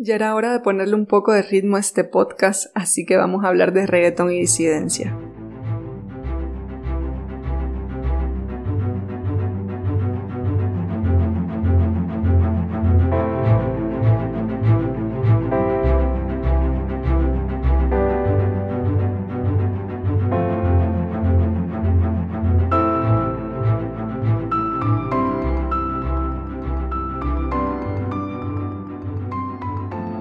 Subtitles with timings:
[0.00, 3.44] Ya era hora de ponerle un poco de ritmo a este podcast, así que vamos
[3.44, 5.12] a hablar de reggaetón y disidencia.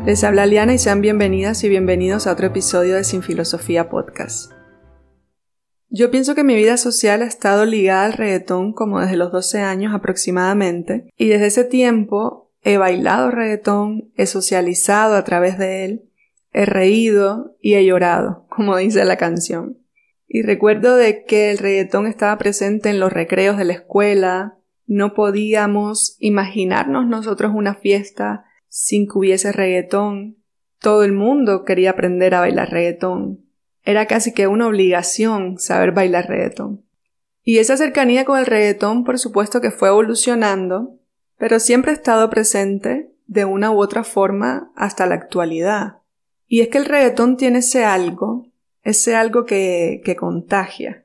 [0.08, 4.54] Les habla Liana y sean bienvenidas y bienvenidos a otro episodio de Sin Filosofía Podcast.
[5.90, 9.60] Yo pienso que mi vida social ha estado ligada al reggaetón como desde los 12
[9.60, 16.10] años aproximadamente y desde ese tiempo he bailado reggaetón, he socializado a través de él,
[16.54, 19.78] he reído y he llorado, como dice la canción.
[20.26, 25.14] Y recuerdo de que el reggaetón estaba presente en los recreos de la escuela, no
[25.14, 28.46] podíamos imaginarnos nosotros una fiesta
[28.80, 30.38] sin que hubiese reggaetón.
[30.80, 33.44] Todo el mundo quería aprender a bailar reggaetón.
[33.82, 36.86] Era casi que una obligación saber bailar reggaetón.
[37.42, 41.00] Y esa cercanía con el reggaetón por supuesto que fue evolucionando,
[41.40, 46.02] pero siempre ha estado presente de una u otra forma hasta la actualidad.
[46.46, 48.46] Y es que el reggaetón tiene ese algo,
[48.84, 51.04] ese algo que, que contagia.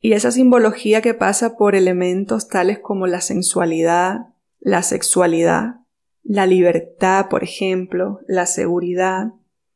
[0.00, 5.83] Y esa simbología que pasa por elementos tales como la sensualidad, la sexualidad,
[6.24, 9.32] la libertad, por ejemplo, la seguridad.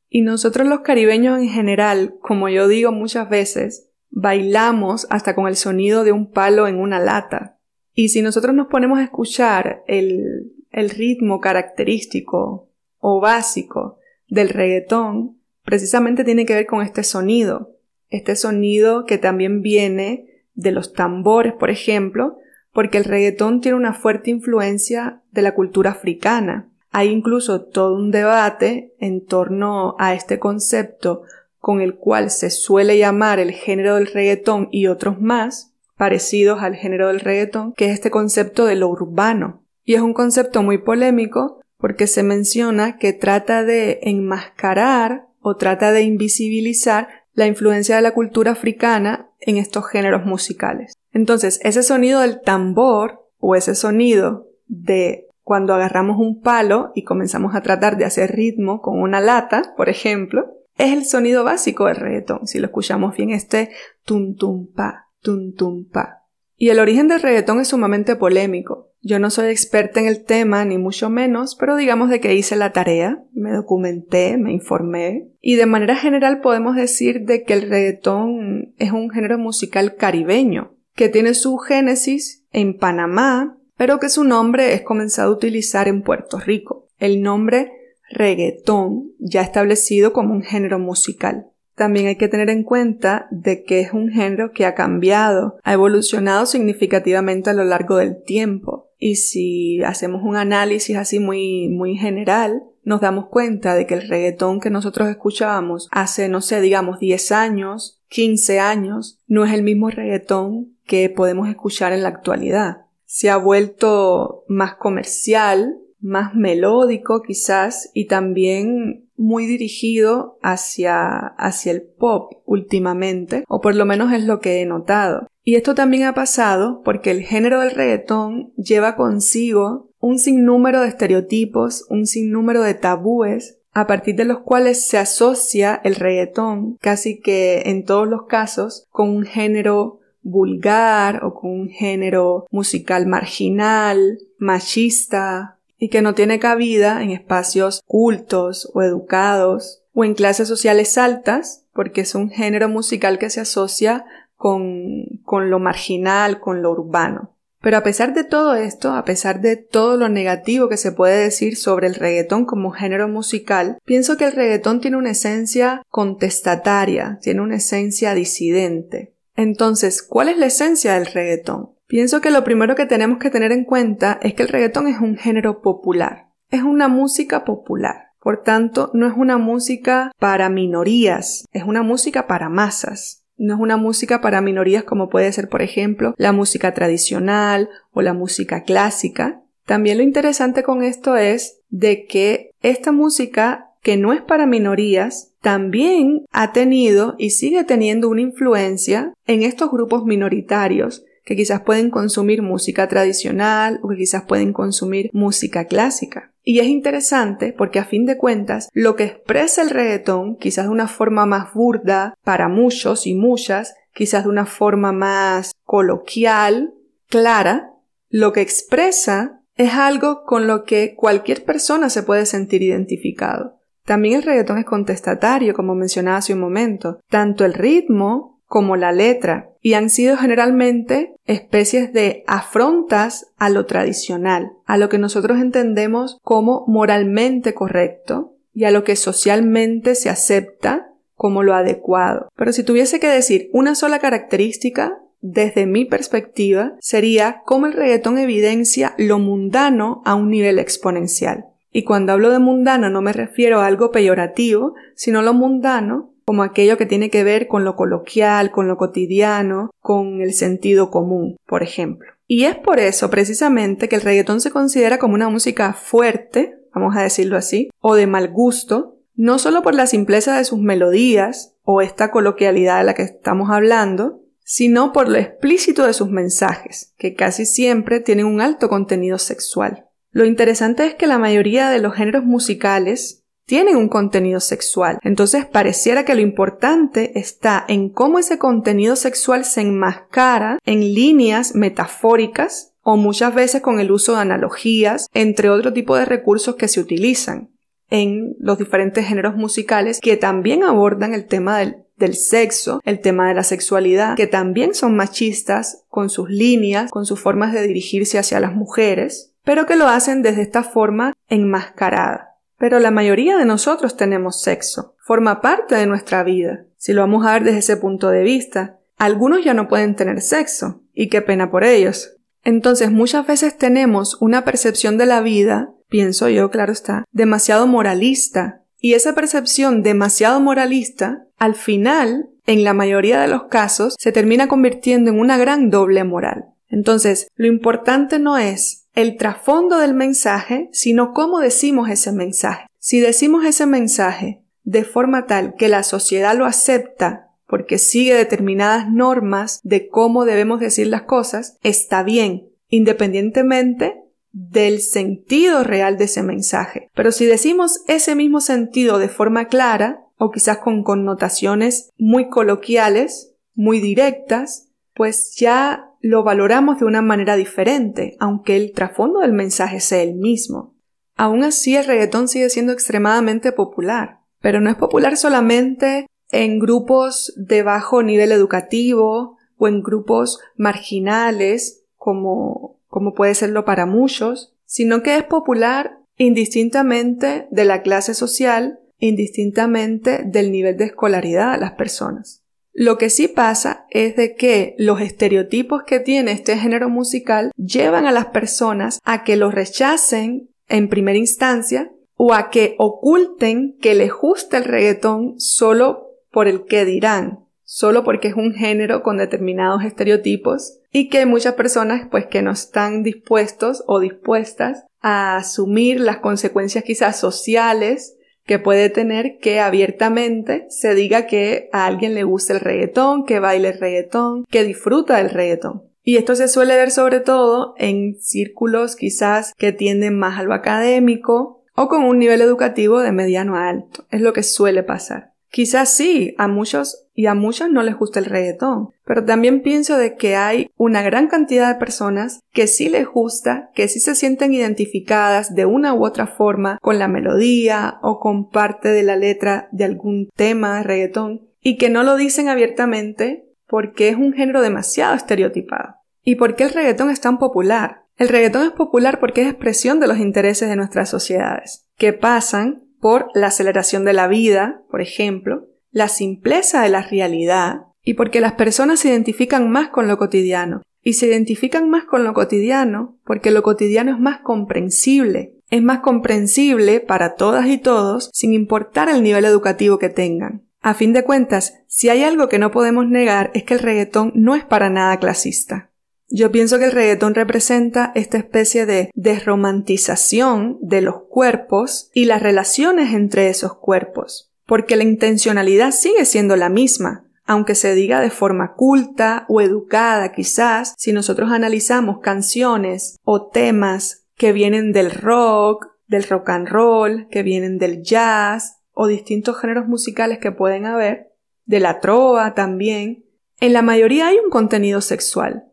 [0.08, 5.56] Y nosotros los caribeños en general, como yo digo muchas veces, bailamos hasta con el
[5.56, 7.58] sonido de un palo en una lata.
[7.92, 16.24] Y si nosotros nos ponemos a escuchar el, ritmo característico o básico del reggaetón, precisamente
[16.24, 17.76] tiene que ver con este sonido.
[18.08, 22.38] Este sonido que también viene de los tambores, por ejemplo,
[22.72, 26.68] porque el reggaetón tiene una fuerte influencia de la cultura africana.
[26.90, 31.22] Hay incluso todo un debate en torno a este concepto
[31.58, 36.76] con el cual se suele llamar el género del reggaetón y otros más parecidos al
[36.76, 39.64] género del reggaetón, que es este concepto de lo urbano.
[39.84, 45.92] Y es un concepto muy polémico porque se menciona que trata de enmascarar o trata
[45.92, 50.92] de invisibilizar la influencia de la cultura africana en estos géneros musicales.
[51.12, 57.54] Entonces, ese sonido del tambor o ese sonido de cuando agarramos un palo y comenzamos
[57.54, 60.44] a tratar de hacer ritmo con una lata, por ejemplo,
[60.76, 62.46] es el sonido básico del reggaetón.
[62.46, 63.70] Si lo escuchamos bien, este
[64.04, 66.26] tum tum pa, tum tum pa.
[66.56, 68.87] Y el origen del reggaetón es sumamente polémico.
[69.00, 72.56] Yo no soy experta en el tema, ni mucho menos, pero digamos de que hice
[72.56, 77.70] la tarea, me documenté, me informé, y de manera general podemos decir de que el
[77.70, 84.24] reggaetón es un género musical caribeño, que tiene su génesis en Panamá, pero que su
[84.24, 86.88] nombre es comenzado a utilizar en Puerto Rico.
[86.98, 87.72] El nombre
[88.10, 91.46] reggaetón ya establecido como un género musical.
[91.76, 95.72] También hay que tener en cuenta de que es un género que ha cambiado, ha
[95.72, 98.77] evolucionado significativamente a lo largo del tiempo.
[98.98, 104.08] Y si hacemos un análisis así muy, muy general, nos damos cuenta de que el
[104.08, 109.62] reggaetón que nosotros escuchábamos hace, no sé, digamos 10 años, 15 años, no es el
[109.62, 112.86] mismo reggaetón que podemos escuchar en la actualidad.
[113.04, 121.82] Se ha vuelto más comercial, más melódico quizás y también muy dirigido hacia, hacia el
[121.82, 125.26] pop últimamente, o por lo menos es lo que he notado.
[125.42, 130.88] Y esto también ha pasado porque el género del reggaetón lleva consigo un sinnúmero de
[130.88, 137.20] estereotipos, un sinnúmero de tabúes a partir de los cuales se asocia el reggaetón casi
[137.20, 144.18] que en todos los casos con un género vulgar o con un género musical marginal,
[144.38, 150.98] machista y que no tiene cabida en espacios cultos o educados o en clases sociales
[150.98, 154.04] altas porque es un género musical que se asocia
[154.36, 157.34] con, con lo marginal, con lo urbano.
[157.60, 161.22] Pero a pesar de todo esto, a pesar de todo lo negativo que se puede
[161.22, 167.18] decir sobre el reggaetón como género musical, pienso que el reggaetón tiene una esencia contestataria,
[167.20, 169.14] tiene una esencia disidente.
[169.34, 171.70] Entonces, ¿cuál es la esencia del reggaetón?
[171.88, 175.00] Pienso que lo primero que tenemos que tener en cuenta es que el reggaetón es
[175.00, 176.26] un género popular.
[176.50, 178.08] Es una música popular.
[178.20, 183.24] Por tanto, no es una música para minorías, es una música para masas.
[183.38, 188.02] No es una música para minorías como puede ser, por ejemplo, la música tradicional o
[188.02, 189.40] la música clásica.
[189.64, 195.32] También lo interesante con esto es de que esta música que no es para minorías,
[195.40, 201.90] también ha tenido y sigue teniendo una influencia en estos grupos minoritarios que quizás pueden
[201.90, 206.32] consumir música tradicional o que quizás pueden consumir música clásica.
[206.42, 210.70] Y es interesante porque a fin de cuentas lo que expresa el reggaetón, quizás de
[210.70, 216.72] una forma más burda para muchos y muchas, quizás de una forma más coloquial,
[217.10, 217.74] clara,
[218.08, 223.58] lo que expresa es algo con lo que cualquier persona se puede sentir identificado.
[223.84, 227.00] También el reggaetón es contestatario, como mencionaba hace un momento.
[227.10, 233.66] Tanto el ritmo como la letra, y han sido generalmente especies de afrontas a lo
[233.66, 240.10] tradicional, a lo que nosotros entendemos como moralmente correcto y a lo que socialmente se
[240.10, 242.28] acepta como lo adecuado.
[242.34, 248.18] Pero si tuviese que decir una sola característica, desde mi perspectiva, sería cómo el reggaetón
[248.18, 251.46] evidencia lo mundano a un nivel exponencial.
[251.72, 256.42] Y cuando hablo de mundano no me refiero a algo peyorativo, sino lo mundano como
[256.42, 261.38] aquello que tiene que ver con lo coloquial, con lo cotidiano, con el sentido común,
[261.46, 262.12] por ejemplo.
[262.26, 266.94] Y es por eso precisamente que el reggaetón se considera como una música fuerte, vamos
[266.98, 271.54] a decirlo así, o de mal gusto, no solo por la simpleza de sus melodías
[271.62, 276.92] o esta coloquialidad de la que estamos hablando, sino por lo explícito de sus mensajes,
[276.98, 279.86] que casi siempre tienen un alto contenido sexual.
[280.10, 284.98] Lo interesante es que la mayoría de los géneros musicales tienen un contenido sexual.
[285.02, 291.54] Entonces pareciera que lo importante está en cómo ese contenido sexual se enmascara en líneas
[291.54, 296.68] metafóricas o muchas veces con el uso de analogías, entre otro tipo de recursos que
[296.68, 297.48] se utilizan
[297.88, 303.28] en los diferentes géneros musicales que también abordan el tema del, del, sexo, el tema
[303.28, 308.18] de la sexualidad, que también son machistas con sus líneas, con sus formas de dirigirse
[308.18, 312.27] hacia las mujeres, pero que lo hacen desde esta forma enmascarada.
[312.58, 316.64] Pero la mayoría de nosotros tenemos sexo, forma parte de nuestra vida.
[316.76, 320.20] Si lo vamos a ver desde ese punto de vista, algunos ya no pueden tener
[320.20, 322.16] sexo, y qué pena por ellos.
[322.44, 328.62] Entonces muchas veces tenemos una percepción de la vida, pienso yo, claro está, demasiado moralista,
[328.80, 334.48] y esa percepción demasiado moralista, al final, en la mayoría de los casos, se termina
[334.48, 336.46] convirtiendo en una gran doble moral.
[336.68, 342.66] Entonces, lo importante no es el trasfondo del mensaje, sino cómo decimos ese mensaje.
[342.80, 348.90] Si decimos ese mensaje de forma tal que la sociedad lo acepta porque sigue determinadas
[348.90, 354.02] normas de cómo debemos decir las cosas, está bien, independientemente
[354.32, 356.90] del sentido real de ese mensaje.
[356.92, 363.32] Pero si decimos ese mismo sentido de forma clara, o quizás con connotaciones muy coloquiales,
[363.54, 369.80] muy directas, pues ya lo valoramos de una manera diferente, aunque el trasfondo del mensaje
[369.80, 370.74] sea el mismo.
[371.16, 377.32] Aún así, el reggaetón sigue siendo extremadamente popular, pero no es popular solamente en grupos
[377.36, 385.02] de bajo nivel educativo o en grupos marginales, como, como puede serlo para muchos, sino
[385.02, 391.72] que es popular indistintamente de la clase social, indistintamente del nivel de escolaridad de las
[391.72, 392.44] personas.
[392.80, 398.06] Lo que sí pasa es de que los estereotipos que tiene este género musical llevan
[398.06, 403.96] a las personas a que lo rechacen en primera instancia o a que oculten que
[403.96, 409.16] les gusta el reggaetón solo por el que dirán, solo porque es un género con
[409.16, 415.38] determinados estereotipos y que hay muchas personas pues que no están dispuestos o dispuestas a
[415.38, 418.17] asumir las consecuencias quizás sociales
[418.48, 423.40] que puede tener que abiertamente se diga que a alguien le gusta el reggaetón, que
[423.40, 425.82] baile el reggaetón, que disfruta del reggaetón.
[426.02, 430.54] Y esto se suele ver sobre todo en círculos quizás que tienden más a lo
[430.54, 434.06] académico o con un nivel educativo de mediano a alto.
[434.10, 435.34] Es lo que suele pasar.
[435.50, 439.96] Quizás sí, a muchos y a muchas no les gusta el reggaetón, pero también pienso
[439.96, 444.14] de que hay una gran cantidad de personas que sí les gusta, que sí se
[444.14, 449.16] sienten identificadas de una u otra forma con la melodía o con parte de la
[449.16, 454.32] letra de algún tema de reggaetón y que no lo dicen abiertamente porque es un
[454.32, 455.96] género demasiado estereotipado.
[456.22, 458.04] ¿Y por qué el reggaetón es tan popular?
[458.16, 462.87] El reggaetón es popular porque es expresión de los intereses de nuestras sociedades, que pasan
[463.00, 468.40] por la aceleración de la vida, por ejemplo, la simpleza de la realidad y porque
[468.40, 470.82] las personas se identifican más con lo cotidiano.
[471.00, 476.00] Y se identifican más con lo cotidiano porque lo cotidiano es más comprensible, es más
[476.00, 480.66] comprensible para todas y todos sin importar el nivel educativo que tengan.
[480.80, 484.32] A fin de cuentas, si hay algo que no podemos negar es que el reggaetón
[484.34, 485.87] no es para nada clasista.
[486.30, 492.42] Yo pienso que el reggaetón representa esta especie de desromantización de los cuerpos y las
[492.42, 498.28] relaciones entre esos cuerpos, porque la intencionalidad sigue siendo la misma, aunque se diga de
[498.28, 505.88] forma culta o educada quizás, si nosotros analizamos canciones o temas que vienen del rock,
[506.08, 511.32] del rock and roll, que vienen del jazz o distintos géneros musicales que pueden haber,
[511.64, 513.24] de la trova también,
[513.60, 515.67] en la mayoría hay un contenido sexual.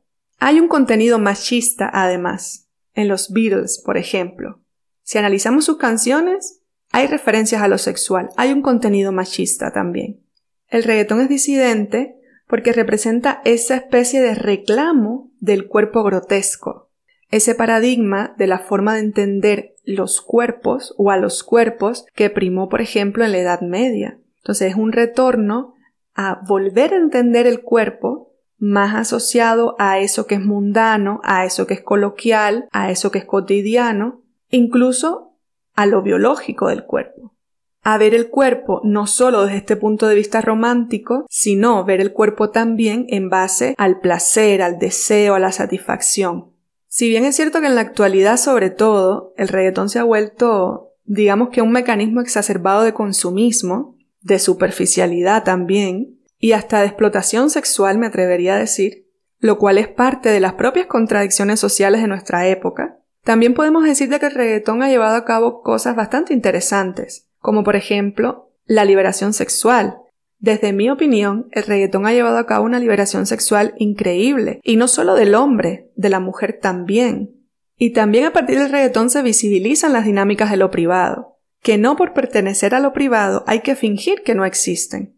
[0.47, 4.61] Hay un contenido machista además, en los Beatles, por ejemplo.
[5.01, 6.61] Si analizamos sus canciones,
[6.91, 10.21] hay referencias a lo sexual, hay un contenido machista también.
[10.67, 16.91] El reggaetón es disidente porque representa esa especie de reclamo del cuerpo grotesco,
[17.31, 22.69] ese paradigma de la forma de entender los cuerpos o a los cuerpos que primó,
[22.69, 24.19] por ejemplo, en la Edad Media.
[24.37, 25.73] Entonces es un retorno
[26.13, 31.67] a volver a entender el cuerpo más asociado a eso que es mundano, a eso
[31.67, 35.37] que es coloquial, a eso que es cotidiano, incluso
[35.73, 37.35] a lo biológico del cuerpo
[37.85, 42.13] a ver el cuerpo no solo desde este punto de vista romántico, sino ver el
[42.13, 46.51] cuerpo también en base al placer, al deseo, a la satisfacción.
[46.87, 50.93] Si bien es cierto que en la actualidad sobre todo el reggaetón se ha vuelto
[51.03, 56.14] digamos que un mecanismo exacerbado de consumismo, de superficialidad también,
[56.45, 59.07] y hasta de explotación sexual me atrevería a decir,
[59.39, 64.09] lo cual es parte de las propias contradicciones sociales de nuestra época, también podemos decir
[64.09, 69.33] que el reggaetón ha llevado a cabo cosas bastante interesantes, como por ejemplo la liberación
[69.33, 69.97] sexual.
[70.37, 74.87] Desde mi opinión, el reggaetón ha llevado a cabo una liberación sexual increíble, y no
[74.87, 77.43] solo del hombre, de la mujer también.
[77.75, 81.95] Y también a partir del reggaetón se visibilizan las dinámicas de lo privado, que no
[81.95, 85.14] por pertenecer a lo privado hay que fingir que no existen.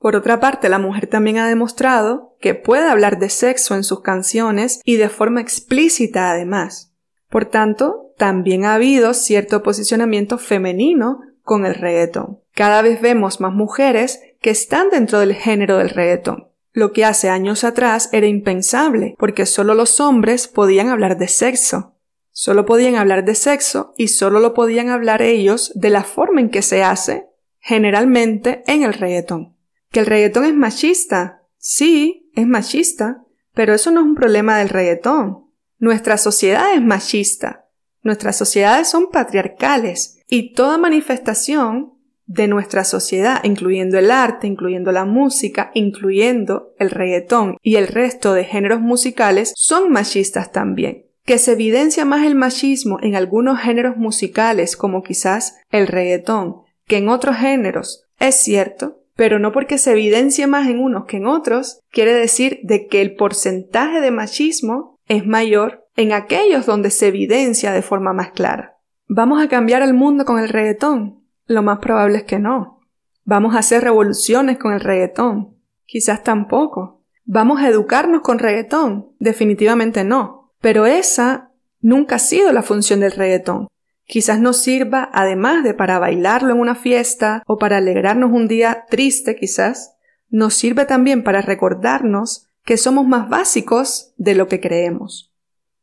[0.00, 4.00] Por otra parte, la mujer también ha demostrado que puede hablar de sexo en sus
[4.00, 6.94] canciones y de forma explícita además.
[7.28, 12.40] Por tanto, también ha habido cierto posicionamiento femenino con el reggaetón.
[12.54, 16.48] Cada vez vemos más mujeres que están dentro del género del reggaetón.
[16.72, 21.96] Lo que hace años atrás era impensable, porque solo los hombres podían hablar de sexo.
[22.30, 26.48] Solo podían hablar de sexo y solo lo podían hablar ellos de la forma en
[26.48, 27.26] que se hace,
[27.58, 29.59] generalmente en el reggaetón.
[29.90, 31.42] ¿Que el reggaetón es machista?
[31.58, 35.46] Sí, es machista, pero eso no es un problema del reggaetón.
[35.78, 37.66] Nuestra sociedad es machista.
[38.02, 41.94] Nuestras sociedades son patriarcales y toda manifestación
[42.26, 48.32] de nuestra sociedad, incluyendo el arte, incluyendo la música, incluyendo el reggaetón y el resto
[48.32, 51.06] de géneros musicales, son machistas también.
[51.24, 56.98] Que se evidencia más el machismo en algunos géneros musicales, como quizás el reggaetón, que
[56.98, 61.26] en otros géneros, es cierto, pero no porque se evidencie más en unos que en
[61.26, 67.08] otros, quiere decir de que el porcentaje de machismo es mayor en aquellos donde se
[67.08, 68.78] evidencia de forma más clara.
[69.08, 71.22] ¿Vamos a cambiar el mundo con el reggaetón?
[71.44, 72.80] Lo más probable es que no.
[73.24, 75.54] ¿Vamos a hacer revoluciones con el reggaetón?
[75.84, 77.02] Quizás tampoco.
[77.26, 79.10] ¿Vamos a educarnos con reggaetón?
[79.18, 80.54] Definitivamente no.
[80.62, 81.50] Pero esa
[81.82, 83.68] nunca ha sido la función del reggaetón.
[84.10, 88.84] Quizás nos sirva, además de para bailarlo en una fiesta o para alegrarnos un día
[88.90, 89.94] triste quizás,
[90.28, 95.32] nos sirve también para recordarnos que somos más básicos de lo que creemos.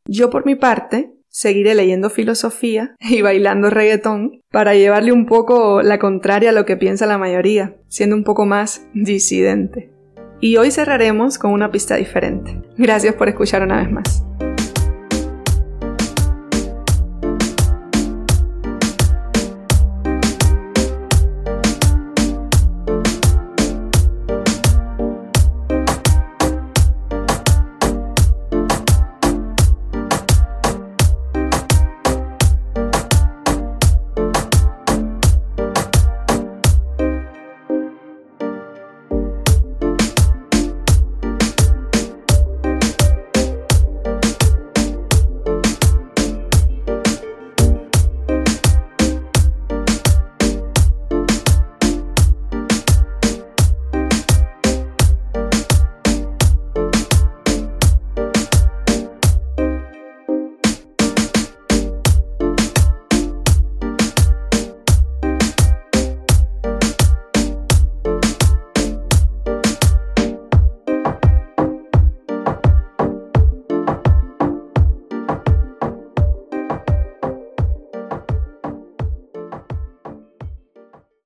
[0.04, 5.98] Yo por mi parte seguiré leyendo filosofía y bailando reggaetón para llevarle un poco la
[5.98, 9.90] contraria a lo que piensa la mayoría, siendo un poco más disidente.
[10.38, 12.60] Y hoy cerraremos con una pista diferente.
[12.76, 14.22] Gracias por escuchar una vez más.